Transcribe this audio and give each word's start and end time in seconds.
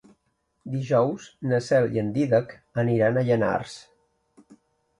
Dijous 0.75 1.27
na 1.51 1.59
Cel 1.67 1.85
i 1.97 2.03
en 2.03 2.09
Dídac 2.17 2.57
aniran 2.85 3.19
a 3.19 3.27
Llanars. 3.31 3.79